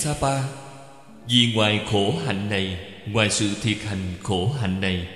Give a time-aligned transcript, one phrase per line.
[0.00, 0.42] Sapa.
[1.28, 5.06] Vì ngoài khổ hạnh này, Ngoài sự thiệt hành khổ hạnh này,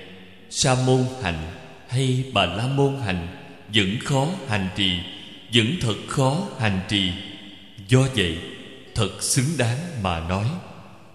[0.50, 1.52] Sa môn hạnh
[1.88, 3.28] hay Bà la môn hạnh
[3.74, 4.91] Vẫn khó hành trì,
[5.55, 7.10] Vẫn thật khó hành trì.
[7.88, 8.38] Do vậy,
[8.94, 10.46] Thật xứng đáng mà nói,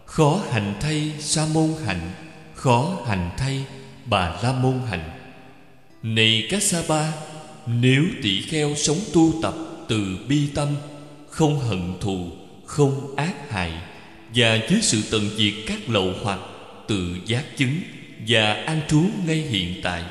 [0.05, 2.11] Khó hành thay sa môn hạnh,
[2.55, 3.63] Khó hành thay
[4.05, 5.09] bà la môn hạnh.
[6.03, 7.13] Này các sa ba
[7.65, 9.53] Nếu tỷ kheo sống tu tập
[9.89, 10.67] từ bi tâm,
[11.29, 12.38] Không hận thù
[12.69, 13.71] không ác hại
[14.35, 16.39] Và với sự tận diệt các lậu hoặc
[16.87, 17.75] Tự giác chứng
[18.27, 20.03] Và an trú ngay hiện tại.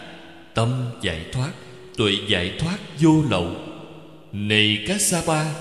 [0.54, 1.50] Tâm giải thoát,
[1.96, 3.56] Tuệ giải thoát vô lậu.
[4.32, 5.54] Này các sa ba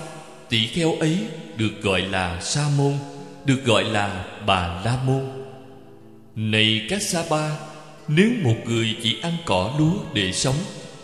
[0.48, 1.18] Tỷ kheo ấy
[1.56, 2.92] được gọi là sa môn,
[3.44, 5.24] được gọi là bà la môn.
[6.36, 7.56] Này các sa ba
[8.08, 10.58] nếu một người chỉ ăn cỏ lúa để sống,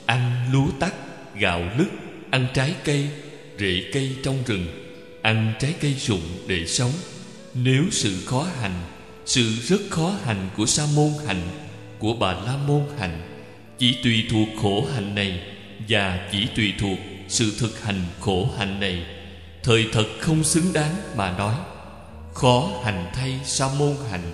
[0.07, 0.95] ăn lúa tắt
[1.39, 1.89] gạo lứt,
[2.31, 3.09] ăn trái cây,
[3.59, 4.84] rễ cây trong rừng
[5.25, 6.91] ăn trái cây rụng để sống.
[7.55, 8.83] Nếu sự khó hành,
[9.27, 11.43] sự rất khó hành của sa môn hành,
[11.99, 13.23] của bà la môn hành,
[13.79, 15.41] chỉ tùy thuộc khổ hành này
[15.89, 19.07] và chỉ tùy thuộc sự thực hành khổ hạnh này,
[19.63, 21.55] thời thật không xứng đáng mà nói.
[22.35, 24.33] Khó hành thay sa môn hành,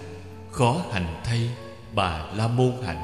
[0.50, 1.40] khó hành thay
[1.94, 3.00] bà la môn hành.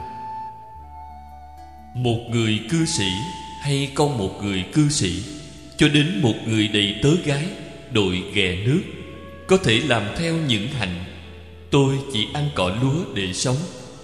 [1.94, 3.08] Một người cư sĩ
[3.62, 5.22] hay con một người cư sĩ,
[5.76, 7.46] cho đến một người đầy tớ gái
[7.92, 8.80] đội ghè nước,
[9.46, 11.04] có thể làm theo những hành.
[11.70, 13.56] Tôi chỉ ăn cỏ lúa để sống,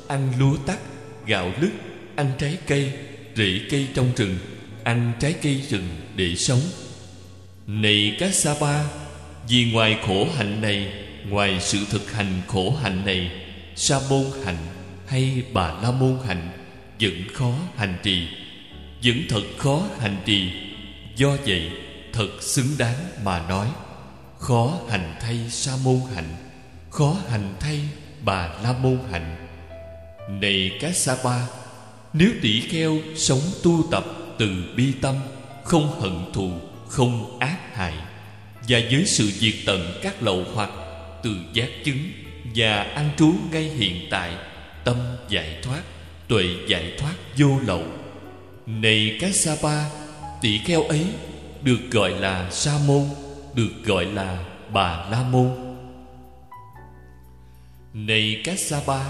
[0.09, 0.79] ăn lúa tắc,
[1.27, 1.71] gạo lứt,
[2.17, 2.93] ăn trái cây,
[3.37, 4.39] rễ cây trong rừng,
[4.85, 6.61] ăn trái cây rừng để sống.
[7.67, 8.85] Này các sa ba
[9.49, 10.93] Vì ngoài khổ hạnh này,
[11.29, 13.31] Ngoài sự thực hành khổ hạnh này,
[13.77, 14.67] Sa môn hạnh
[15.07, 16.49] hay bà la môn hạnh
[17.01, 18.27] Vẫn khó hành trì,
[19.05, 20.51] Vẫn thật khó hành trì.
[21.17, 21.71] Do vậy
[22.13, 23.69] thật xứng đáng mà nói.
[24.39, 26.37] Khó hành thay sa môn hạnh,
[26.91, 27.81] Khó hành thay
[28.25, 29.49] bà la môn hạnh.
[30.29, 31.49] Này các sa ba,
[32.13, 34.05] Nếu tỷ kheo sống tu tập
[34.39, 35.15] từ bi tâm,
[35.65, 36.51] Không hận thù,
[36.89, 37.95] không ác hại,
[38.69, 40.71] và với sự diệt tận các lậu hoặc
[41.23, 41.99] từ giác chứng
[42.55, 44.33] và an trú ngay hiện tại,
[44.85, 44.97] tâm
[45.29, 45.83] giải thoát,
[46.29, 47.83] tuệ giải thoát vô lậu.
[48.67, 49.91] Này các sa ba,
[50.41, 51.07] tỷ kheo ấy
[51.65, 53.03] được gọi là sa môn,
[53.55, 55.51] được gọi là bà la môn.
[57.95, 59.05] Này các sa ba,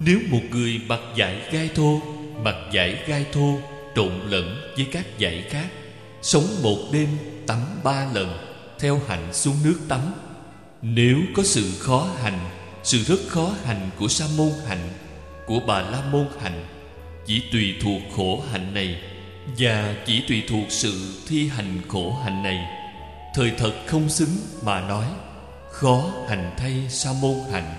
[0.00, 2.00] nếu một người mặc giải gai thô
[2.42, 3.58] mặc giải gai thô,
[3.96, 5.68] trộn lẫn với các giải khác,
[6.22, 7.08] Sống một đêm
[7.46, 8.38] tắm ba lần,
[8.78, 10.00] Theo hạnh xuống nước tắm,
[10.82, 12.38] Nếu có sự khó hành,
[12.82, 14.88] Sự rất khó hành của sa môn hạnh,
[15.46, 16.64] Của bà la môn hạnh,
[17.26, 19.00] Chỉ tùy thuộc khổ hạnh này
[19.58, 22.66] và chỉ tùy thuộc sự thi hành khổ hạnh này,
[23.34, 25.06] Thời thật không xứng mà nói,
[25.70, 27.74] Khó hành thay sa môn hạnh,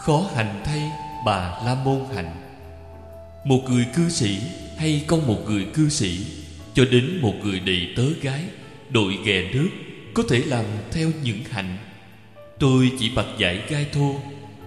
[0.00, 0.90] Khó hành thay
[1.24, 2.36] bà la môn hạnh.
[3.44, 4.38] Một người cư sĩ
[4.78, 6.26] hay con một người cư sĩ,
[6.74, 8.44] cho đến một người đầy tớ gái,
[8.88, 9.68] đội ghè nước,
[10.14, 11.76] có thể làm theo những hạnh.
[12.58, 14.14] Tôi chỉ mặc giải gai thô,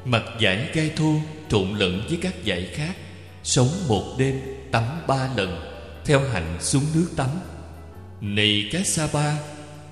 [0.06, 1.14] mặc giải gai thô
[1.50, 2.96] trộn lẫn với các giải khác,
[3.44, 5.73] sống một đêm tắm ba lần
[6.06, 7.30] theo hạnh xuống nước tắm.
[8.22, 9.38] Này các sa ba,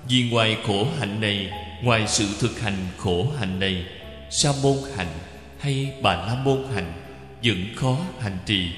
[0.08, 1.50] vì ngoài khổ hạnh này,
[1.82, 3.86] ngoài sự thực hành khổ hạnh này,
[4.30, 5.18] sa môn hạnh
[5.58, 6.92] hay bà la môn hạnh
[7.44, 8.68] vẫn khó hành trì,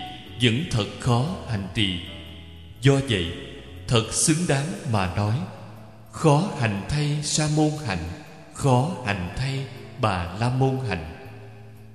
[0.42, 1.98] vẫn thật khó hành trì.
[2.80, 3.26] Do vậy,
[3.88, 5.34] Thật xứng đáng mà nói,
[6.12, 8.04] Khó hành thay sa môn hạnh,
[8.54, 9.58] Khó hành thay
[10.00, 11.14] bà la môn hạnh.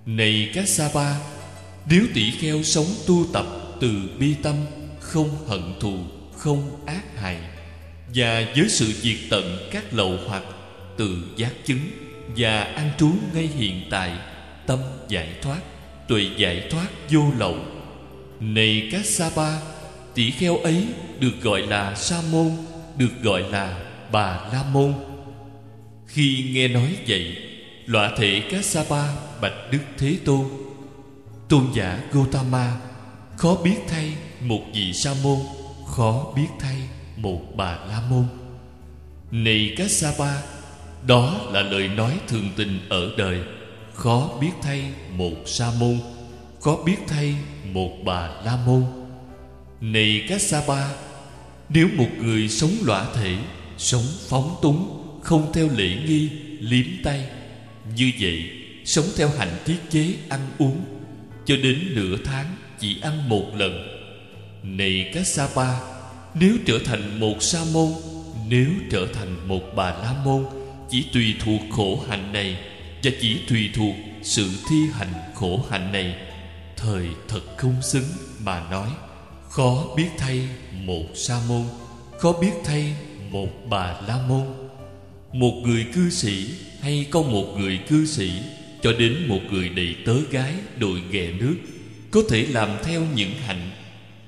[0.05, 1.19] Này các sa ba,
[1.89, 3.45] Nếu tỷ kheo sống tu tập
[3.81, 4.55] từ bi tâm
[5.09, 5.97] không hận thù,
[6.37, 7.37] Không ác hại,
[8.15, 10.43] Và với sự diệt tận các lậu hoặc
[10.97, 11.79] Từ giác chứng
[12.37, 14.11] Và an trú ngay hiện tại,
[14.67, 15.59] Tâm giải thoát,
[16.07, 17.57] Tuệ giải thoát vô lậu.
[18.39, 19.61] Này các sa ba
[20.13, 20.85] tỷ kheo ấy
[21.19, 22.51] được gọi là sa môn,
[22.97, 23.79] được gọi là
[24.11, 24.93] bà la môn.
[26.07, 27.37] Khi nghe nói vậy,
[27.85, 30.45] Lọa thể các sa ba bạch đức thế tôn.
[31.49, 32.77] Tôn giả gotama
[33.37, 35.39] khó biết thay một vị sa môn,
[35.87, 36.77] khó biết thay,
[37.17, 38.25] một bà la môn.
[39.31, 40.41] Này các sa ba,
[41.07, 43.39] đó là lời nói thường tình ở đời.
[43.93, 45.99] Khó biết thay một sa môn,
[46.59, 48.83] khó biết thay một bà la môn.
[49.81, 50.91] Này các sa ba,
[51.69, 53.37] Nếu một người sống lõa thể,
[53.77, 57.25] Sống phóng túng, Không theo lễ nghi, Liếm tay,
[57.95, 58.49] Như vậy
[58.85, 60.81] Sống theo hành tiết chế ăn uống,
[61.45, 63.98] Cho đến nửa tháng Chỉ ăn một lần
[64.63, 65.81] này các sa ba
[66.33, 67.91] Nếu trở thành một sa môn,
[68.47, 70.45] Nếu trở thành một bà la môn,
[70.89, 72.57] Chỉ tùy thuộc khổ hạnh này
[73.03, 76.15] Và chỉ tùy thuộc sự thi hành khổ hạnh này,
[76.77, 78.05] Thời thật không xứng
[78.43, 78.89] mà nói,
[79.49, 81.63] Khó biết thay một sa môn,
[82.19, 82.93] Khó biết thay
[83.31, 84.45] một bà la môn.
[85.33, 86.49] Một người cư sĩ
[86.81, 88.31] hay có một người cư sĩ
[88.81, 91.55] Cho đến một người đầy tớ gái đội ghè nước,
[92.11, 93.69] Có thể làm theo những hạnh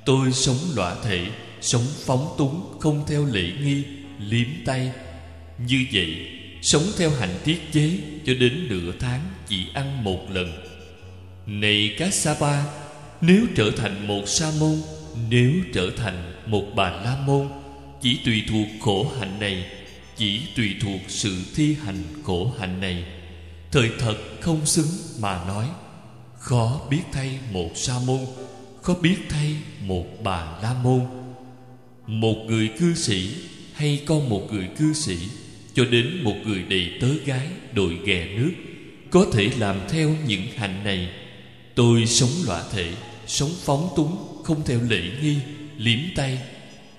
[0.05, 1.27] Tôi sống lọa thể
[1.61, 3.83] Sống phóng túng, không theo lễ nghi,
[4.19, 4.91] Liếm tay.
[5.67, 6.27] Như vậy,
[6.61, 10.51] Sống theo hạnh tiết chế Cho đến nửa tháng chỉ ăn một lần.
[11.45, 12.65] Này các sa ba
[13.21, 14.75] Nếu trở thành một sa môn,
[15.29, 17.49] Nếu trở thành một bà la môn,
[18.01, 19.65] Chỉ tùy thuộc khổ hạnh này,
[20.17, 23.05] Chỉ tùy thuộc sự thi hành khổ hạnh này.
[23.71, 24.87] Thời thật không xứng
[25.19, 25.65] mà nói,
[26.37, 28.25] Khó biết thay một sa môn
[28.83, 29.55] có biết thay
[29.85, 31.01] một bà la môn?
[32.07, 33.29] Một người cư sĩ
[33.73, 35.17] Hay con một người cư sĩ
[35.73, 38.51] Cho đến một người đầy tớ gái đội ghè nước
[39.09, 41.09] Có thể làm theo những hành này?
[41.75, 42.91] Tôi sống lõa thể,
[43.27, 45.35] Sống phóng túng, Không theo lễ nghi,
[45.77, 46.37] Liếm tay.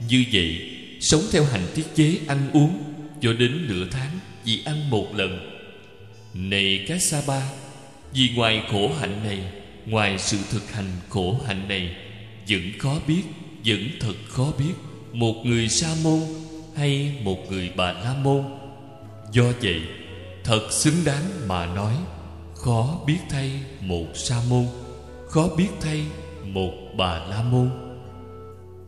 [0.08, 0.70] Như vậy,
[1.00, 2.82] Sống theo hành tiết chế ăn uống
[3.20, 5.48] Cho đến nửa tháng Chỉ ăn một lần.
[6.34, 7.50] Này các sa ba
[8.12, 11.96] Vì ngoài khổ hạnh này Ngoài sự thực hành khổ hạnh này,
[12.48, 13.22] Vẫn khó biết,
[13.64, 14.74] Vẫn thật khó biết
[15.12, 16.20] Một người sa môn
[16.76, 18.44] Hay một người bà la môn.
[19.32, 19.80] Do vậy,
[20.44, 21.94] Thật xứng đáng mà nói,
[22.54, 23.50] Khó biết thay
[23.80, 24.66] một sa môn,
[25.28, 26.02] Khó biết thay
[26.44, 27.70] một bà la môn.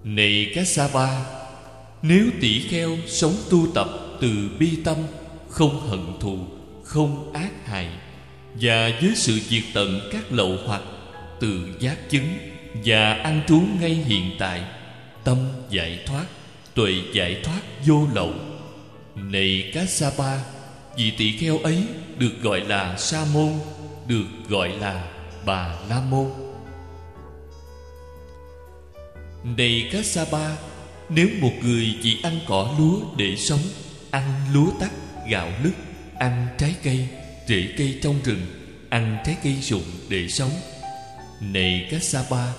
[0.04, 1.26] Này các sa ba,
[2.02, 3.88] Nếu tỷ kheo sống tu tập
[4.20, 4.96] từ bi tâm,
[5.48, 6.38] Không hận thù,
[6.84, 7.88] Không ác hại
[8.60, 10.82] và với sự diệt tận các lậu hoặc
[11.40, 12.38] từ giác chứng
[12.84, 14.62] và ăn trú ngay hiện tại,
[15.24, 15.38] tâm
[15.70, 16.24] giải thoát,
[16.74, 18.32] tuệ giải thoát vô lậu.
[19.14, 20.44] Này các sa Ba
[20.96, 21.84] vị tỳ kheo ấy
[22.18, 23.52] được gọi là sa môn,
[24.06, 25.10] được gọi là
[25.46, 26.30] bà la môn.
[29.56, 30.56] Này các sa Ba
[31.08, 33.62] nếu một người chỉ ăn cỏ lúa để sống,
[34.10, 34.90] ăn lúa tắt
[35.30, 35.72] gạo lứt
[36.18, 37.08] ăn trái cây
[37.48, 38.46] rễ cây trong rừng,
[38.88, 40.50] ăn trái cây rụng để sống.
[41.40, 42.54] Này các sa ba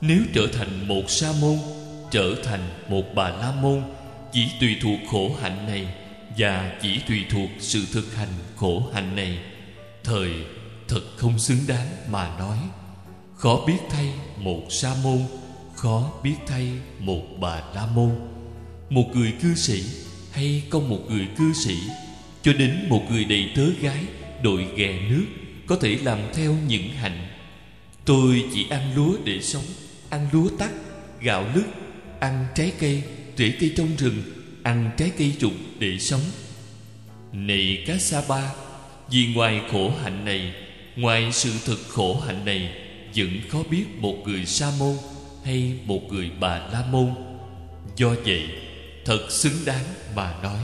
[0.00, 1.58] nếu trở thành một sa môn,
[2.10, 3.82] trở thành một bà la môn,
[4.32, 5.86] chỉ tùy thuộc khổ hạnh này
[6.38, 9.38] và chỉ tùy thuộc sự thực hành khổ hạnh này,
[10.04, 10.30] thời
[10.88, 12.58] thật không xứng đáng mà nói.
[13.36, 15.18] Khó biết thay một sa môn,
[15.74, 18.10] khó biết thay một bà la môn.
[18.90, 19.82] Một người cư sĩ
[20.32, 21.76] hay con một người cư sĩ,
[22.42, 24.04] cho đến một người đầy tớ gái
[24.44, 25.24] đội ghè nước
[25.66, 27.26] có thể làm theo những hạnh.
[28.04, 29.64] Tôi chỉ ăn lúa để sống,
[30.10, 30.70] ăn lúa tắt
[31.20, 31.64] gạo lứt,
[32.20, 33.02] ăn trái cây,
[33.36, 34.22] rễ cây trong rừng,
[34.62, 36.20] ăn trái cây rụng để sống.
[37.32, 38.52] Này cá sa ba,
[39.10, 40.54] vì ngoài khổ hạnh này,
[40.96, 42.72] ngoài sự thực khổ hạnh này,
[43.16, 44.96] vẫn khó biết một người sa môn
[45.44, 47.14] hay một người bà la môn.
[47.96, 48.42] Do vậy,
[49.04, 49.84] thật xứng đáng
[50.16, 50.60] mà nói,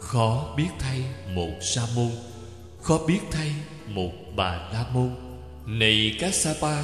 [0.00, 1.00] khó biết thay
[1.34, 2.10] một sa môn
[2.82, 3.52] khó biết thay,
[3.86, 5.10] một bà la môn.
[5.66, 6.82] Này các sa pa,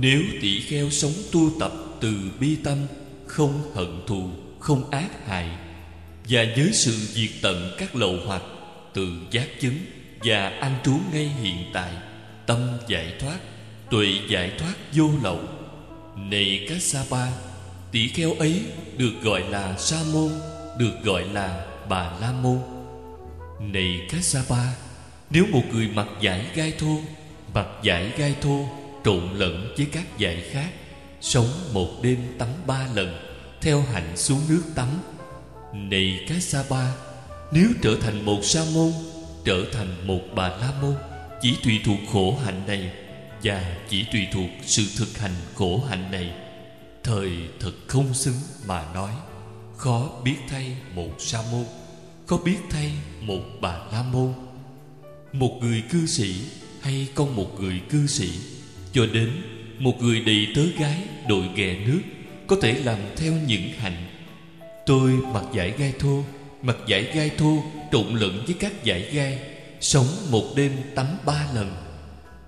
[0.00, 2.78] nếu tỷ kheo sống tu tập từ bi tâm,
[3.26, 5.50] không hận thù, không ác hại,
[6.28, 8.42] và nhớ sự diệt tận các lậu hoặc
[8.94, 9.76] từ giác chứng,
[10.24, 11.90] và an trú ngay hiện tại,
[12.46, 13.38] tâm giải thoát,
[13.90, 15.40] tuệ giải thoát vô lậu.
[16.16, 17.26] Này các sa pa,
[17.92, 18.62] tỷ kheo ấy
[18.96, 20.30] được gọi là sa môn,
[20.78, 22.58] được gọi là bà la môn.
[23.60, 24.85] Này các sa pa
[25.30, 26.98] nếu một người mặc giải gai thô,
[27.54, 28.68] Mặc giải gai thô,
[29.04, 30.70] trộn lẫn với các giải khác,
[31.20, 33.16] Sống một đêm tắm ba lần,
[33.60, 34.88] Theo hạnh xuống nước tắm.
[35.72, 36.94] Này cái sa ba,
[37.52, 38.92] Nếu trở thành một sa môn,
[39.44, 40.94] Trở thành một bà la môn,
[41.42, 42.92] Chỉ tùy thuộc khổ hạnh này
[43.42, 46.32] Và chỉ tùy thuộc sự thực hành khổ hạnh này,
[47.04, 47.30] Thời
[47.60, 49.10] thật không xứng mà nói,
[49.76, 51.64] Khó biết thay một sa môn,
[52.26, 52.90] Khó biết thay
[53.20, 54.32] một bà la môn
[55.32, 56.34] một người cư sĩ
[56.80, 58.28] hay con một người cư sĩ?
[58.92, 59.30] Cho đến
[59.78, 62.00] một người đầy tớ gái đội ghẹ nước
[62.46, 64.06] có thể làm theo những hạnh.
[64.86, 66.24] Tôi mặc giải gai thô,
[66.62, 69.38] mặc giải gai thô trộn lẫn với các giải gai,
[69.80, 71.76] sống một đêm tắm ba lần.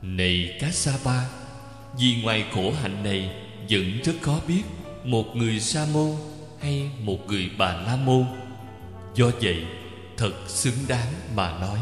[0.03, 1.29] Này cá sa ba,
[1.99, 3.31] vì ngoài khổ hạnh này
[3.71, 4.63] vẫn rất khó biết
[5.05, 6.11] một người sa môn
[6.61, 8.25] hay một người bà la môn.
[9.15, 9.65] Do vậy,
[10.17, 11.79] thật xứng đáng mà nói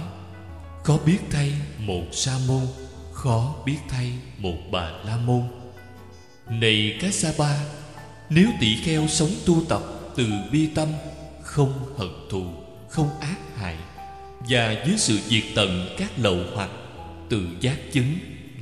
[0.87, 2.62] khó biết thay một sa môn,
[3.12, 5.43] khó biết thay một bà la môn.
[6.50, 7.61] Này các sa ba,
[8.31, 9.83] nếu tỷ kheo sống tu tập
[10.16, 10.88] từ bi tâm,
[11.43, 12.45] không hận thù,
[12.90, 13.76] không ác hại,
[14.49, 16.71] và dưới sự diệt tận các lậu hoặc,
[17.28, 18.14] tự giác chứng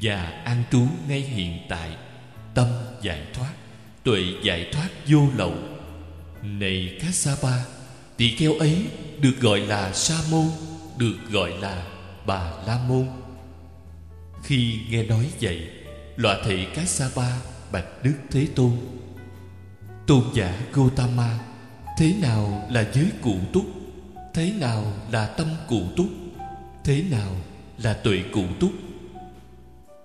[0.02, 1.90] và an trú ngay hiện tại,
[2.54, 2.68] tâm
[3.02, 3.52] giải thoát,
[4.02, 5.54] tuệ giải thoát vô lậu.
[6.42, 7.00] Này
[7.42, 7.64] ba,
[8.16, 8.86] Tỳ kheo ấy
[9.20, 10.46] được gọi là Sa môn,
[10.98, 11.93] Được gọi là
[12.26, 13.06] Bà La môn.
[14.42, 15.70] Khi nghe nói vậy
[16.16, 17.36] loạ thị Kassapa
[17.72, 18.72] bạch Đức Thế Tôn.
[20.06, 21.38] Tôn giả Gotama
[21.98, 23.64] Thế nào là giới cụ túc?
[24.34, 26.06] Thế nào là tâm cụ túc?
[26.84, 27.36] Thế nào
[27.78, 28.72] là tuệ cụ túc?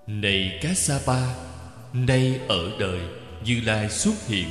[0.07, 1.35] Này Kassapa
[1.93, 2.99] Nay ở đời
[3.45, 4.47] Như Lai xuất hiện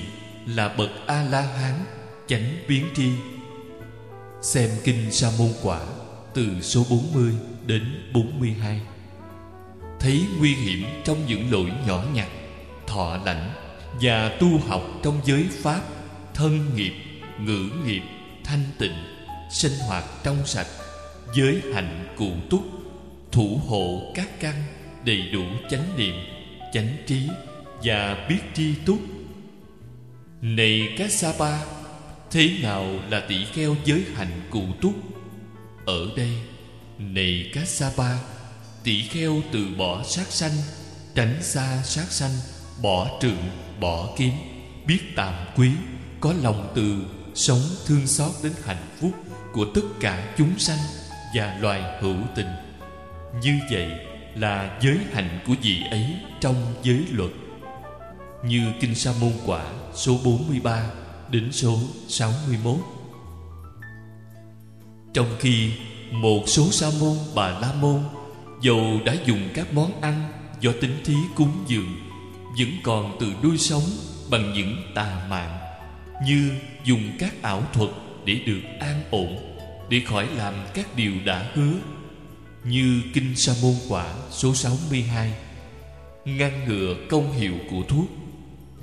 [0.46, 1.74] Là bậc A-la-hán
[2.26, 3.10] Chánh biến tri.
[4.42, 5.80] Xem Kinh Sa Môn Quả
[6.34, 7.32] Từ số 40
[7.68, 8.80] đến 42
[10.00, 12.28] Thấy nguy hiểm trong những lỗi nhỏ nhặt
[12.86, 13.50] Thọ lãnh
[14.00, 15.80] Và tu học trong giới Pháp
[16.34, 16.92] Thân nghiệp,
[17.40, 18.02] ngữ nghiệp,
[18.44, 18.94] thanh tịnh
[19.50, 20.66] Sinh hoạt trong sạch
[21.34, 22.62] Giới hạnh cụ túc
[23.32, 24.54] Thủ hộ các căn
[25.04, 26.14] Đầy đủ chánh niệm,
[26.72, 27.28] chánh trí
[27.82, 28.98] Và biết tri túc.
[30.42, 31.58] Này các Sapa
[32.30, 34.94] Thế nào là tỷ kheo giới hạnh cụ túc?
[35.86, 36.38] Ở đây
[36.98, 38.18] này các Sapa
[38.84, 40.52] Tỷ kheo từ bỏ sát sanh
[41.14, 42.30] Tránh xa sát sanh
[42.82, 43.50] Bỏ trượng,
[43.80, 44.32] bỏ kiếm
[44.86, 45.70] Biết tạm quý
[46.20, 46.96] Có lòng từ
[47.34, 49.12] Sống thương xót đến hạnh phúc
[49.52, 50.78] Của tất cả chúng sanh
[51.34, 52.48] Và loài hữu tình.
[53.42, 53.90] Như vậy
[54.34, 56.06] là giới hạnh của vị ấy
[56.40, 57.30] Trong giới luật.
[58.44, 60.90] Như Kinh Sa Môn Quả số 43
[61.30, 61.78] đến số
[62.08, 62.76] 61
[65.14, 65.70] Trong khi
[66.10, 68.00] một số sa môn bà la môn,
[68.62, 71.96] Dầu đã dùng các món ăn do tính thí cúng dường,
[72.58, 73.82] Vẫn còn tự nuôi sống
[74.30, 75.58] bằng những tà mạng,
[76.26, 76.50] Như
[76.84, 77.90] dùng các ảo thuật
[78.24, 79.38] để được an ổn,
[79.88, 81.72] Để khỏi làm các điều đã hứa,
[82.64, 85.32] Như Kinh Sa Môn Quả số 62
[86.24, 88.06] Ngăn ngừa công hiệu của thuốc.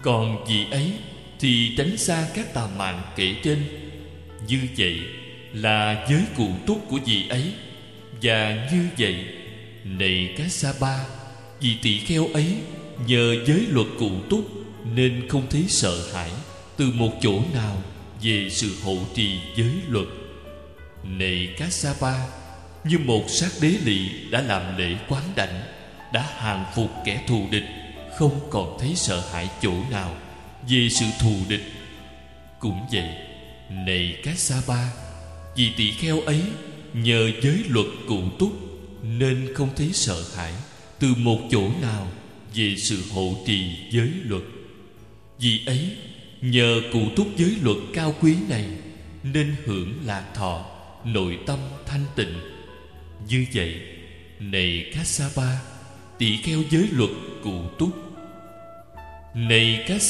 [0.01, 0.91] Còn vì ấy
[1.39, 3.63] thì tránh xa các tà mạng kể trên.
[4.48, 5.00] Như vậy
[5.56, 7.54] là giới cụ túc của vị ấy.
[8.22, 9.16] Và như vậy,
[9.84, 11.00] này cá sa ba,
[11.62, 12.56] vì tỷ kheo ấy
[13.08, 14.52] nhờ giới luật cụ túc
[14.84, 16.30] nên không thấy sợ hãi
[16.78, 17.82] từ một chỗ nào
[18.22, 20.08] về sự hộ trì giới luật.
[21.04, 22.26] Này cá sa ba,
[22.84, 25.62] như một sát đế lị đã làm lễ quán đảnh,
[26.14, 27.66] đã hàng phục kẻ thù địch,
[28.18, 30.16] không còn thấy sợ hãi chỗ nào
[30.70, 31.72] về sự thù địch.
[32.60, 33.10] Cũng vậy,
[33.70, 35.05] này các sa ba
[35.56, 36.42] vì tỷ kheo ấy,
[36.94, 38.54] nhờ giới luật cụ túc,
[39.04, 40.54] nên không thấy sợ hãi
[41.00, 42.08] từ một chỗ nào
[42.56, 44.44] về sự hộ trì giới luật.
[45.40, 45.98] Vì ấy,
[46.42, 48.66] nhờ cụ túc giới luật cao quý này,
[49.24, 50.66] nên hưởng lạc thọ,
[51.06, 52.40] nội tâm thanh tịnh.
[53.28, 53.82] Như vậy,
[54.40, 55.62] này các sa ba
[56.18, 57.12] tỷ kheo giới luật
[57.44, 57.90] cụ túc.
[59.36, 60.02] Này các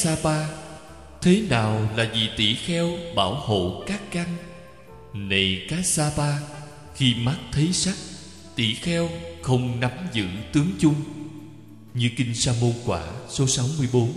[1.22, 4.26] Thế nào là vì tỷ kheo bảo hộ các căn
[5.16, 6.38] này các Sapa
[6.94, 7.96] Khi mắt thấy sắc
[8.56, 9.08] Tỷ kheo
[9.42, 10.94] không nắm giữ tướng chung.
[11.94, 14.12] Như Kinh Sa Môn Quả số 64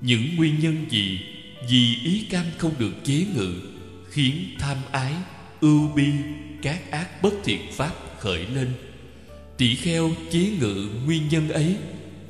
[0.00, 1.20] Những nguyên nhân gì
[1.68, 3.54] Vì ý cam không được chế ngự
[4.10, 5.12] Khiến tham ái,
[5.60, 6.06] ưu bi
[6.62, 8.72] Các ác bất thiện pháp khởi lên?
[9.56, 11.76] Tỷ kheo chế ngự nguyên nhân ấy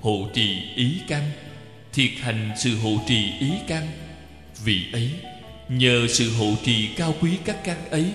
[0.01, 1.31] Hộ trì ý căn
[1.97, 3.87] thiệt hành sự hộ trì ý căn
[4.65, 5.11] vì ấy
[5.69, 8.13] nhờ sự hộ trì cao quý các căn ấy,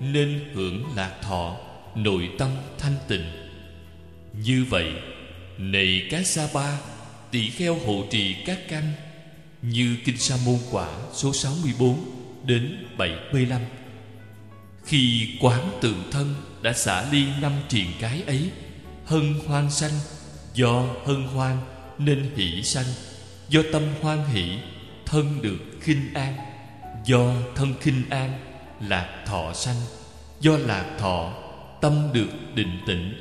[0.00, 1.56] nên hưởng lạc thọ,
[1.94, 3.24] nội tâm thanh tịnh.
[4.32, 4.92] Như vậy,
[5.58, 6.78] này các sa ba
[7.30, 8.92] tỷ kheo hộ trì các căn
[9.62, 11.96] như kinh sa môn quả số 64
[12.44, 13.60] đến 75
[14.84, 18.50] khi quán tự thân đã xả ly năm triền cái ấy,
[19.04, 19.92] hân hoan sanh,
[20.54, 21.56] do hân hoan
[21.98, 22.86] nên hỷ sanh,
[23.48, 24.58] Do tâm hoan hỷ,
[25.06, 26.51] Thân được khinh an.
[27.04, 28.30] Do thân khinh an
[28.80, 29.76] Lạc thọ sanh
[30.40, 31.32] Do lạc thọ
[31.80, 33.14] Tâm được định tĩnh.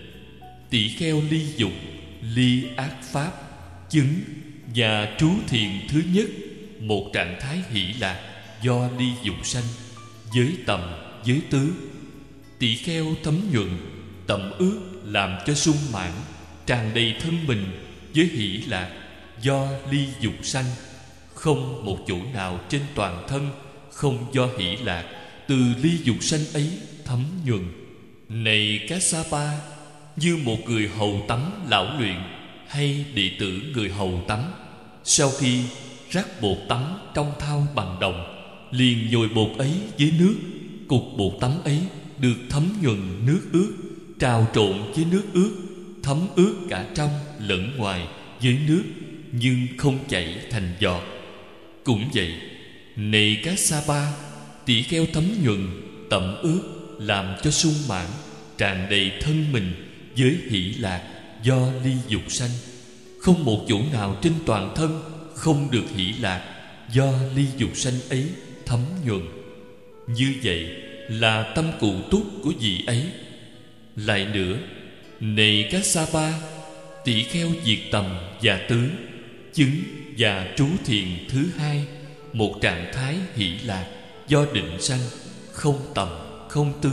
[0.70, 1.72] Tỷ kheo ly dục
[2.22, 3.32] Ly ác pháp
[3.90, 4.14] Chứng
[4.76, 6.26] và trú thiền thứ nhất
[6.80, 8.20] Một trạng thái hỷ lạc
[8.62, 9.64] Do ly dục sanh
[10.34, 10.82] Giới tầm,
[11.24, 11.74] giới tứ.
[12.60, 13.70] Tỷ kheo thấm nhuận
[14.28, 16.12] Tầm ước làm cho sung mãn
[16.66, 17.66] Tràn đầy thân mình
[18.16, 18.90] Với hỷ lạc
[19.42, 20.66] do ly dục sanh.
[21.34, 23.50] Không một chỗ nào trên toàn thân
[23.94, 25.04] không do hỷ lạc,
[25.48, 26.70] từ ly dục sanh ấy
[27.06, 27.62] thấm nhuần.
[28.30, 29.60] Này các sa pa
[30.16, 32.16] như một người hầu tắm lão luyện
[32.68, 34.40] hay đệ tử người hầu tắm,
[35.04, 35.64] sau khi
[36.10, 36.84] rắc bột tắm
[37.14, 38.38] trong thau bằng đồng,
[38.72, 40.36] liền nhồi bột ấy với nước.
[40.88, 41.80] Cục bột tắm ấy
[42.20, 43.74] Được thấm nhuần nước ướt,
[44.20, 45.52] Trào trộn với nước ướt,
[46.04, 48.08] Thấm ướt cả trong lẫn ngoài
[48.42, 48.84] với nước,
[49.32, 51.02] Nhưng không chảy thành giọt.
[51.84, 52.34] Cũng vậy
[52.96, 54.14] này các sa ba
[54.66, 55.68] Tỷ kheo thấm nhuận
[56.10, 56.62] Tẩm ướt
[57.00, 58.06] Làm cho sung mãn,
[58.58, 59.74] Tràn đầy thân mình
[60.18, 61.02] Với hỷ lạc,
[61.44, 62.50] Do ly dục sanh.
[63.20, 65.02] Không một chỗ nào trên toàn thân
[65.36, 66.42] Không được hỷ lạc,
[66.94, 68.26] Do ly dục sanh ấy
[68.66, 69.22] thấm nhuần.
[70.08, 70.70] Như vậy
[71.10, 73.04] là tâm cụ túc của vị ấy.
[73.96, 74.58] Lại nữa,
[75.20, 76.34] Này các sa ba
[77.06, 78.06] Tỷ kheo diệt tầm
[78.42, 78.90] và tứ,
[79.54, 79.76] Chứng
[80.18, 81.86] và trú thiền thứ hai.
[82.34, 83.86] Một trạng thái hỷ lạc
[84.28, 85.00] Do định sanh
[85.52, 86.08] Không tầm,
[86.50, 86.92] không tứ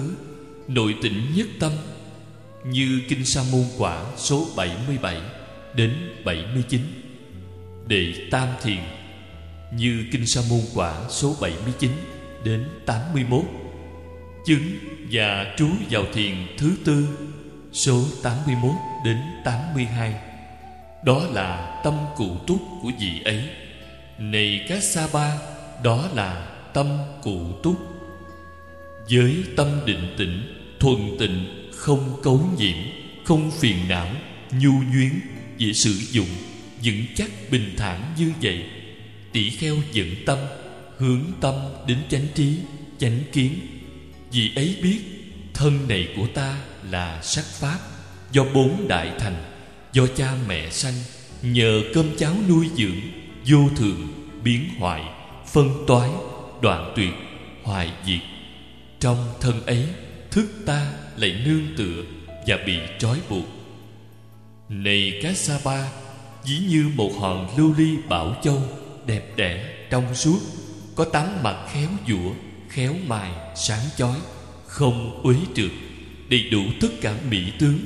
[0.69, 1.73] Nội tịnh nhất tâm
[2.65, 5.21] Như Kinh Sa môn quả số 77
[5.75, 6.81] Đến 79
[7.87, 8.81] Đệ Tam Thiền
[9.75, 11.91] Như Kinh Sa môn quả số 79
[12.45, 13.43] Đến 81
[14.47, 14.79] Chứng
[15.11, 17.09] và trú vào thiền thứ tư
[17.73, 18.71] Số 81
[19.05, 20.15] đến 82
[21.05, 23.43] Đó là tâm cụ túc của vị ấy.
[24.19, 25.39] Này các sa ba
[25.85, 27.77] Đó là tâm cụ túc.
[29.11, 30.43] Với tâm định tĩnh,
[30.81, 32.77] Thuần tịnh, Không cấu nhiễm,
[33.25, 34.09] Không phiền não,
[34.51, 35.21] Nhu nhuyến,
[35.59, 36.29] Dễ sử dụng,
[36.85, 38.65] Vững chắc bình thản như vậy
[39.33, 40.39] tỷ kheo dẫn tâm,
[40.97, 41.55] Hướng tâm
[41.87, 42.57] đến chánh trí,
[42.99, 43.53] Chánh kiến.
[44.33, 44.99] Vì ấy biết,
[45.55, 46.59] Thân này của ta
[46.91, 47.79] là sắc pháp,
[48.33, 49.45] Do bốn đại thành,
[49.93, 50.95] Do cha mẹ sanh,
[51.43, 53.01] Nhờ cơm cháo nuôi dưỡng
[53.49, 54.09] Vô thường,
[54.45, 55.03] biến hoại
[55.47, 56.11] Phân toái,
[56.61, 57.13] đoạn tuyệt
[57.63, 58.21] Hoại diệt.
[59.01, 59.87] Trong thân ấy
[60.31, 62.05] Thức ta lại nương tựa
[62.47, 63.45] Và bị trói buộc.
[64.69, 65.89] Này cá sa ba
[66.45, 68.63] Ví như một hòn lưu ly bảo châu
[69.07, 70.39] Đẹp đẽ, trong suốt
[70.97, 72.33] Có tám mặt khéo dũa
[72.69, 74.17] Khéo mài, sáng chói
[74.67, 75.71] Không uế trượt
[76.31, 77.79] Đầy đủ tất cả mỹ tướng.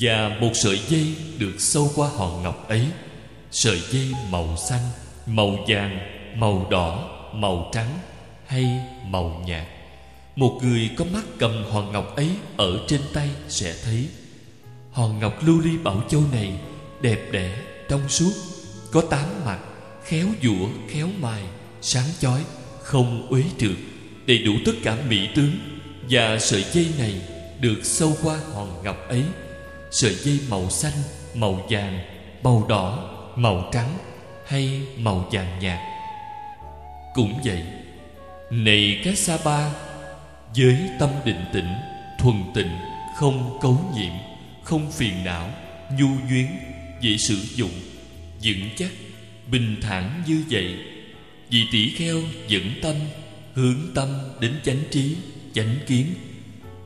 [0.00, 2.86] Và một sợi dây được sâu qua hòn ngọc ấy
[3.50, 4.82] Sợi dây màu xanh,
[5.26, 5.98] màu vàng,
[6.36, 7.98] màu đỏ, màu trắng
[8.46, 9.66] hay màu nhạt.
[10.36, 14.08] Một người có mắt cầm hòn ngọc ấy ở trên tay sẽ thấy.
[14.92, 16.52] Hòn ngọc lưu ly bảo châu này
[17.00, 17.56] đẹp đẽ,
[17.88, 18.32] trong suốt
[18.92, 19.58] Có tám mặt,
[20.04, 21.42] khéo dũa, khéo mài,
[21.80, 22.44] sáng chói,
[22.82, 23.76] không uế trượt
[24.26, 25.52] Đầy đủ tất cả mỹ tướng.
[26.10, 27.14] Và sợi dây này
[27.60, 29.22] được sâu qua hòn ngọc ấy.
[29.90, 30.92] Sợi dây màu xanh,
[31.34, 31.98] màu vàng,
[32.42, 33.98] màu đỏ, màu trắng
[34.46, 35.78] hay màu vàng nhạt.
[37.14, 37.62] Cũng vậy
[38.50, 39.72] Này các sa ba
[40.56, 41.74] Với tâm định tĩnh,
[42.18, 42.70] thuần tịnh,
[43.16, 44.12] không cấu nhiễm
[44.62, 45.50] Không phiền não,
[45.98, 46.46] nhu duyến
[47.00, 47.70] dễ sử dụng
[48.42, 48.90] Vững chắc,
[49.46, 50.78] bình thản như vậy
[51.50, 52.94] Vì tỷ kheo dẫn tâm
[53.54, 54.08] Hướng tâm
[54.40, 55.16] đến chánh trí,
[55.54, 56.06] chánh kiến.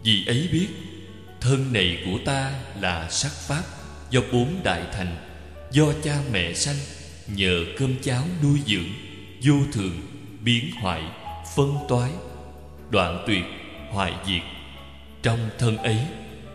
[0.02, 0.66] Vì ấy biết
[1.40, 3.62] Thân này của ta là sắc pháp
[4.10, 5.16] Do bốn đại thành
[5.74, 6.76] Do cha mẹ sanh
[7.26, 8.88] Nhờ cơm cháo nuôi dưỡng
[9.42, 10.00] Vô thường,
[10.40, 11.02] biến hoại,
[11.56, 12.10] phân toái
[12.90, 13.44] Đoạn tuyệt,
[13.90, 14.42] hoại diệt.
[15.22, 15.98] Trong thân ấy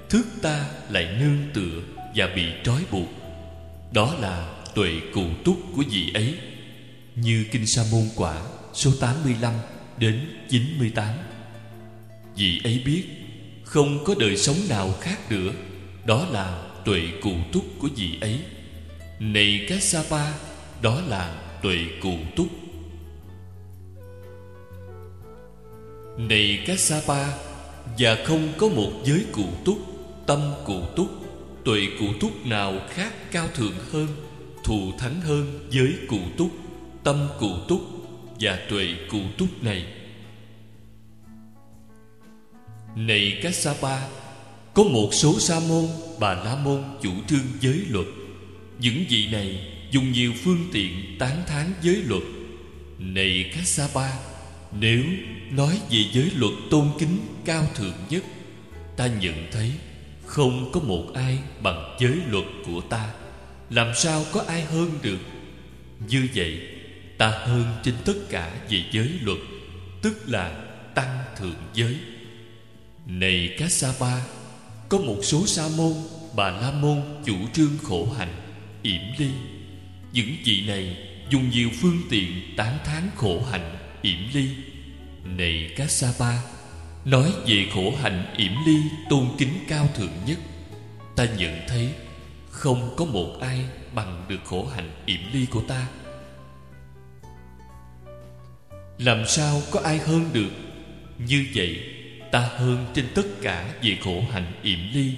[0.10, 1.82] Thức ta lại nương tựa
[2.16, 3.08] Và bị trói buộc.
[3.92, 6.36] Đó là tuệ cụ túc của vị ấy.
[7.16, 8.42] Như Kinh Sa Môn Quả
[8.74, 9.54] Số 85
[9.98, 11.08] đến 98
[12.36, 13.04] Vị ấy biết
[13.64, 15.52] Không có đời sống nào khác nữa.
[16.06, 18.40] Đó là tuệ cụ túc của vị ấy.
[19.20, 20.34] Này các sa pa
[20.82, 22.48] Đó là tuệ cụ túc.
[26.18, 27.28] Này các sa pa
[27.98, 29.78] Và không có một giới cụ túc,
[30.28, 31.08] Tâm cụ túc,
[31.66, 34.08] Tuệ cụ túc nào khác cao thượng hơn,
[34.64, 36.50] Thù thắng hơn giới cụ túc,
[37.04, 37.82] Tâm cụ túc
[38.40, 39.86] Và tuệ cụ túc này.
[42.96, 44.08] Này các sa pa
[44.74, 45.86] Có một số sa môn
[46.20, 48.06] Bà la môn chủ trương giới luật.
[48.80, 52.24] Những vị này Dùng nhiều phương tiện tán thán giới luật.
[53.00, 54.14] Này các sa ba,
[54.80, 55.04] Nếu
[55.52, 58.24] nói về giới luật tôn kính cao thượng nhất,
[58.98, 59.72] Ta nhận thấy
[60.26, 63.10] Không có một ai bằng giới luật của ta.
[63.70, 65.20] Làm sao có ai hơn được?
[66.08, 66.62] Như vậy,
[67.18, 69.38] Ta hơn trên tất cả về giới luật,
[70.02, 70.66] Tức là
[70.96, 71.96] tăng thượng giới.
[73.06, 74.26] Này các sa ba,
[74.90, 75.94] Có một số sa môn,
[76.36, 78.49] Bà la môn chủ trương khổ hạnh
[78.84, 79.30] yểm ly
[80.14, 80.98] Những vị này
[81.30, 84.50] dùng nhiều phương tiện tán thán khổ hạnh yểm ly.
[85.24, 86.34] Này các sa pa
[87.06, 88.78] Nói về khổ hạnh yểm ly
[89.10, 90.38] tôn kính cao thượng nhất,
[91.16, 91.90] Ta nhận thấy
[92.50, 95.88] Không có một ai bằng được khổ hạnh yểm ly của ta.
[98.98, 100.50] Làm sao có ai hơn được?
[101.18, 101.80] Như vậy,
[102.32, 105.14] ta hơn trên tất cả về khổ hạnh yểm ly,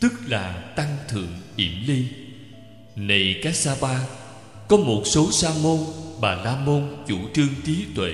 [0.00, 2.04] tức là tăng thượng yểm ly
[2.96, 4.00] này các sa ba,
[4.68, 5.78] có một số sa môn
[6.20, 8.12] bà la môn chủ trương trí tuệ.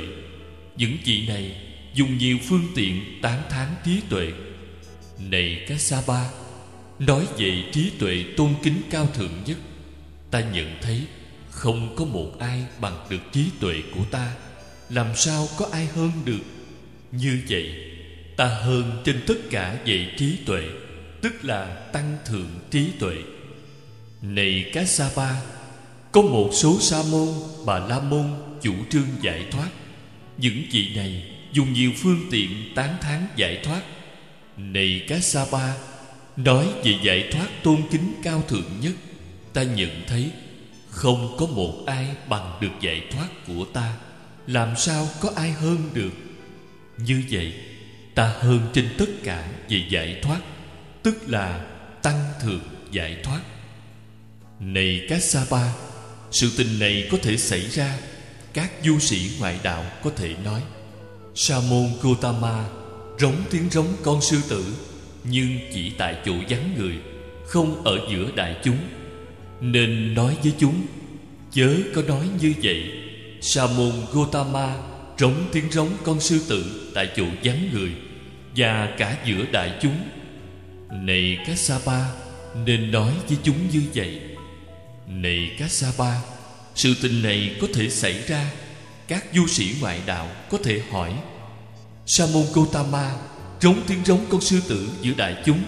[0.76, 1.56] Những vị này
[1.94, 4.32] dùng nhiều phương tiện tán thán trí tuệ.
[5.18, 6.30] Này các sa ba,
[6.98, 9.58] nói về trí tuệ tôn kính cao thượng nhất,
[10.30, 11.02] ta nhận thấy
[11.50, 14.32] không có một ai bằng được trí tuệ của ta.
[14.90, 16.42] Làm sao có ai hơn được?
[17.12, 17.70] Như vậy,
[18.36, 20.62] ta hơn trên tất cả về trí tuệ,
[21.22, 23.14] tức là tăng thượng trí tuệ
[24.34, 25.42] này các sa ba
[26.12, 27.28] có một số sa môn,
[27.66, 28.24] bà la môn
[28.62, 29.68] chủ trương giải thoát.
[30.38, 33.82] Những vị này dùng nhiều phương tiện tán thán giải thoát.
[34.56, 35.76] Này các sa ba
[36.36, 38.92] nói về giải thoát tôn kính cao thượng nhất,
[39.52, 40.30] ta nhận thấy
[40.90, 43.96] không có một ai bằng được giải thoát của ta.
[44.46, 46.12] Làm sao có ai hơn được?
[46.98, 47.52] Như vậy,
[48.14, 50.40] ta hơn trên tất cả về giải thoát,
[51.02, 51.66] tức là
[52.02, 52.62] tăng thượng
[52.92, 53.40] giải thoát
[54.60, 55.74] này các sa ba
[56.30, 57.98] sự tình này có thể xảy ra,
[58.52, 60.62] các du sĩ ngoại đạo có thể nói.
[61.34, 62.64] Sa môn gotama
[63.18, 64.64] rống tiếng rống con sư tử,
[65.24, 66.94] nhưng chỉ tại chỗ vắng người,
[67.46, 68.78] không ở giữa đại chúng.
[69.60, 70.86] Nên nói với chúng,
[71.52, 72.84] chớ có nói như vậy.
[73.40, 74.76] Sa môn gotama
[75.18, 77.90] rống tiếng rống con sư tử tại chỗ vắng người
[78.56, 79.96] và cả giữa đại chúng.
[80.90, 82.10] Này các sa ba
[82.66, 84.35] nên nói với chúng như vậy
[85.06, 86.22] này các sa ba
[86.76, 88.50] sự tình này có thể xảy ra.
[89.08, 91.12] Các du sĩ ngoại đạo có thể hỏi
[92.06, 93.12] sa môn gotama
[93.60, 95.62] rống tiếng rống con sư tử giữa đại chúng,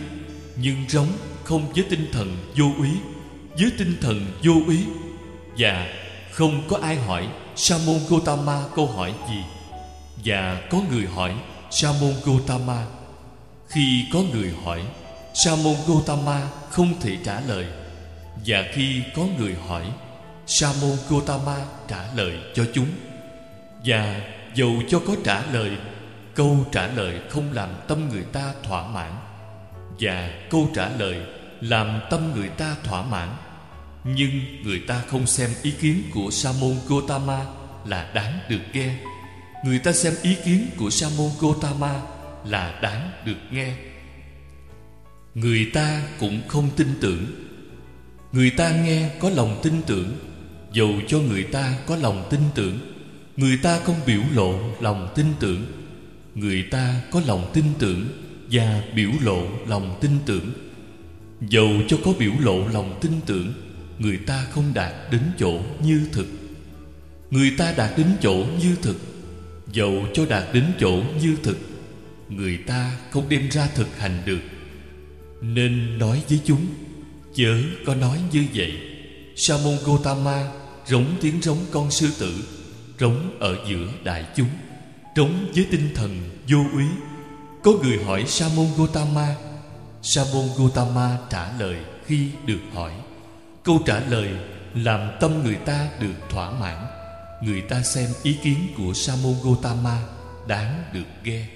[0.57, 1.09] nhưng rống
[1.45, 2.91] không với tinh thần vô úy,
[3.59, 4.79] với tinh thần vô úy.
[5.59, 5.89] Và
[6.31, 9.43] không có ai hỏi sa môn gotama câu hỏi gì?
[10.25, 11.35] Và có người hỏi
[11.71, 12.87] sa môn gotama
[13.69, 14.83] khi có người hỏi
[15.35, 17.67] sa môn gotama không thể trả lời
[18.47, 19.93] và khi có người hỏi
[20.47, 21.57] sa môn gotama
[21.89, 22.89] trả lời cho chúng.
[23.85, 24.21] Và
[24.55, 25.71] dầu cho có trả lời,
[26.35, 29.13] câu trả lời không làm tâm người ta thỏa mãn.
[30.01, 31.27] Và câu trả lời
[31.61, 33.29] làm tâm người ta thỏa mãn.
[34.05, 37.47] Nhưng người ta không xem ý kiến của sa môn gotama
[37.87, 38.95] là đáng được nghe.
[39.65, 42.01] Người ta xem ý kiến của sa môn gotama
[42.45, 43.73] là đáng được nghe.
[45.35, 47.48] Người ta cũng không tin tưởng
[48.33, 50.09] người ta nghe có lòng tin tưởng,
[50.73, 52.79] dầu cho người ta có lòng tin tưởng.
[53.37, 55.67] Người ta không biểu lộ lòng tin tưởng,
[56.35, 58.09] người ta có lòng tin tưởng
[58.51, 60.53] và biểu lộ lòng tin tưởng.
[61.41, 63.53] Dầu cho có biểu lộ lòng tin tưởng,
[63.99, 66.27] người ta không đạt đến chỗ như thực.
[67.31, 68.97] Người ta đạt đến chỗ như thực,
[69.73, 71.59] dầu cho đạt đến chỗ như thực,
[72.29, 74.41] người ta không đem ra thực hành được.
[75.43, 76.67] Nên nói với chúng
[77.39, 78.73] chớ có nói như vậy.
[79.37, 80.51] Sa môn gotama
[80.87, 82.35] rống tiếng rống con sư tử,
[83.01, 84.49] rống ở giữa đại chúng,
[85.17, 86.85] rống với tinh thần vô úy.
[87.63, 89.37] Có người hỏi sa môn gotama
[90.03, 92.93] sa môn gotama trả lời khi được hỏi.
[93.65, 94.29] Câu trả lời
[94.75, 96.87] làm tâm người ta được thỏa mãn.
[97.43, 100.03] Người ta xem ý kiến của sa môn gotama
[100.47, 101.47] đáng được nghe.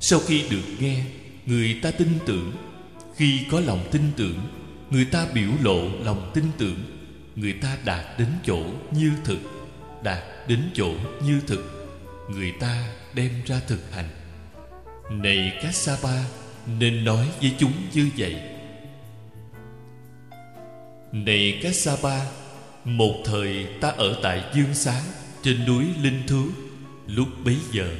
[0.00, 1.04] Sau khi được nghe,
[1.46, 2.52] người ta tin tưởng.
[3.16, 4.38] Khi có lòng tin tưởng
[4.90, 6.78] người ta biểu lộ lòng tin tưởng
[7.36, 9.38] người ta đạt đến chỗ như thực
[10.02, 10.92] đạt đến chỗ
[11.24, 11.80] như thực
[12.28, 14.08] người ta đem ra thực hành.
[15.10, 16.24] Này các sa ba
[16.78, 18.36] nên nói với chúng như vậy.
[21.12, 22.26] Này các sa ba
[22.84, 25.02] một thời ta ở tại dương xá
[25.42, 26.42] trên núi linh Thứ,
[27.06, 27.94] lúc bấy giờ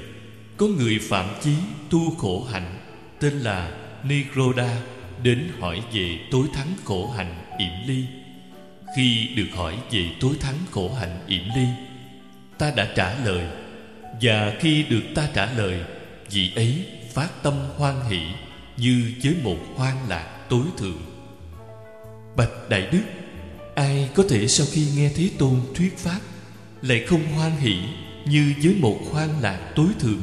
[0.56, 1.54] có người phạm chí
[1.90, 2.78] tu khổ hạnh
[3.20, 3.72] tên là
[4.04, 4.82] nigroda
[5.22, 8.04] đến hỏi về tối thắng khổ hạnh yểm ly.
[8.96, 11.66] Khi được hỏi về tối thắng khổ hạnh yểm ly,
[12.58, 13.46] ta đã trả lời,
[14.22, 15.80] và khi được ta trả lời,
[16.30, 18.20] Vị ấy phát tâm hoan hỷ
[18.76, 21.02] Như với một hoan lạc tối thượng.
[22.36, 23.02] Bạch Đại Đức,
[23.74, 26.20] Ai có thể sau khi nghe Thế Tôn thuyết Pháp
[26.82, 27.76] Lại không hoan hỷ
[28.24, 30.22] Như với một hoan lạc tối thượng?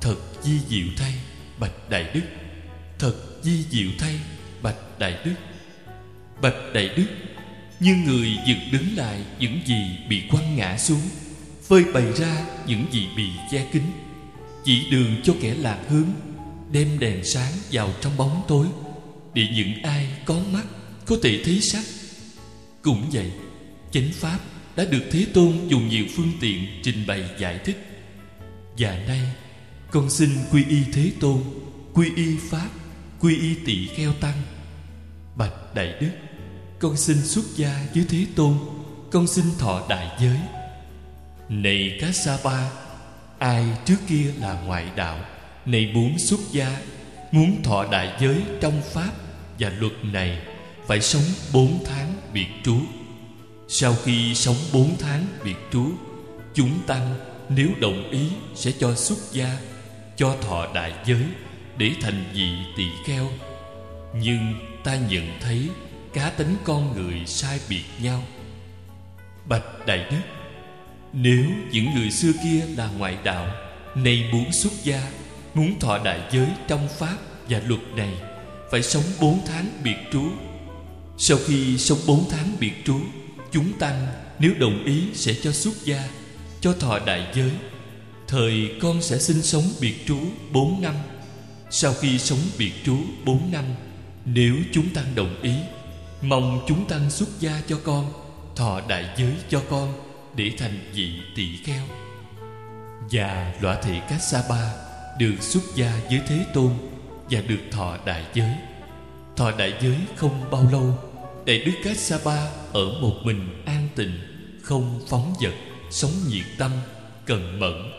[0.00, 1.12] Thật di diệu thay,
[1.58, 2.43] Bạch Đại Đức.
[2.98, 4.20] Thật di diệu thay,
[4.62, 5.34] Bạch Đại Đức.
[6.42, 7.06] Bạch Đại Đức,
[7.80, 11.00] Như người dựng đứng lại những gì bị quăng ngã xuống,
[11.62, 13.82] phơi bày ra những gì bị che kín.
[14.64, 16.08] Chỉ đường cho kẻ lạc hướng,
[16.72, 18.66] đem đèn sáng vào trong bóng tối,
[19.34, 20.64] để những ai có mắt
[21.06, 21.84] có thể thấy sắc.
[22.82, 23.30] Cũng vậy,
[23.90, 24.38] chánh pháp
[24.76, 27.86] đã được thế tôn dùng nhiều phương tiện trình bày giải thích.
[28.78, 29.20] Và nay,
[29.90, 31.42] Con xin quy y Thế Tôn,
[31.92, 32.68] Quy y Pháp
[33.24, 34.42] Quy y tỳ kheo tăng.
[35.36, 36.10] Bạch Đại Đức,
[36.78, 38.58] Con xin xuất gia với Thế Tôn,
[39.12, 40.38] Con xin thọ đại giới.
[41.48, 42.00] Này
[42.44, 42.70] ba
[43.38, 45.18] Ai trước kia là ngoại đạo,
[45.66, 46.76] Này muốn xuất gia,
[47.32, 49.12] Muốn thọ đại giới trong Pháp
[49.58, 50.38] Và luật này
[50.86, 52.76] Phải sống bốn tháng biệt trú.
[53.68, 55.86] Sau khi sống bốn tháng biệt trú,
[56.54, 57.14] Chúng tăng
[57.48, 59.58] nếu đồng ý sẽ cho xuất gia,
[60.16, 61.24] Cho thọ đại giới
[61.78, 63.28] để thành vị tỳ kheo.
[64.14, 65.68] Nhưng ta nhận thấy
[66.14, 68.22] Cá tính con người sai biệt nhau.
[69.48, 70.20] Bạch Đại Đức,
[71.12, 73.48] Nếu những người xưa kia là ngoại đạo,
[73.94, 75.10] Nay muốn xuất gia,
[75.54, 77.16] Muốn thọ đại giới trong Pháp
[77.48, 78.14] và luật này,
[78.70, 80.24] Phải sống bốn tháng biệt trú.
[81.18, 83.00] Sau khi sống bốn tháng biệt trú,
[83.52, 84.06] Chúng tăng
[84.38, 86.08] nếu đồng ý sẽ cho xuất gia,
[86.60, 87.50] Cho thọ đại giới.
[88.28, 90.18] Thời con sẽ sinh sống biệt trú
[90.52, 90.94] bốn năm.
[91.76, 93.64] Sau khi sống biệt trú bốn năm,
[94.24, 95.52] Nếu chúng tăng đồng ý,
[96.22, 98.12] Mong chúng tăng xuất gia cho con,
[98.56, 99.92] Thọ đại giới cho con
[100.36, 101.82] Để thành vị tỳ kheo.
[103.10, 104.70] Và lõa thị Kassapa
[105.18, 106.70] Được xuất gia với Thế Tôn
[107.30, 108.54] Và được thọ đại giới.
[109.36, 110.98] Thọ đại giới không bao lâu,
[111.46, 114.18] Đại Đức Kassapa ở một mình an tịnh,
[114.62, 115.54] Không phóng vật,
[115.90, 116.70] Sống nhiệt tâm,
[117.26, 117.90] Cần mẫn.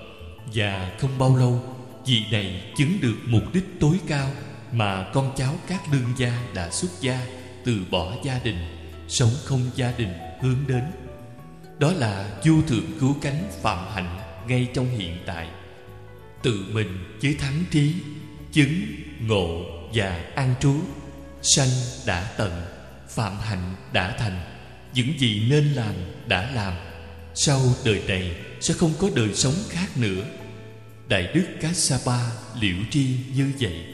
[0.54, 1.75] Và không bao lâu
[2.06, 4.32] Vị này chứng được mục đích tối cao
[4.72, 7.20] Mà con cháu các đương gia đã xuất gia
[7.66, 8.58] Từ bỏ gia đình
[9.08, 10.84] Sống không gia đình hướng đến.
[11.80, 15.48] Đó là vô thượng cứu cánh phạm hạnh Ngay trong hiện tại.
[16.44, 17.94] Tự mình với thắng trí
[18.52, 18.82] Chứng,
[19.20, 19.64] ngộ
[19.94, 20.76] và an trú
[21.42, 21.70] Sanh
[22.06, 22.66] đã tận
[23.10, 24.40] Phạm hạnh đã thành.
[24.94, 25.94] Những gì nên làm
[26.28, 26.74] đã làm
[27.34, 30.24] Sau đời này sẽ không có đời sống khác nữa.
[31.10, 32.20] Đại Đức Kassapa
[32.60, 33.86] liễu tri như vậy,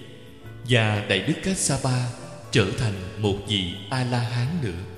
[0.69, 2.09] Và Đại Đức Kassapa
[2.51, 4.90] trở thành một vị A-la-hán nữa.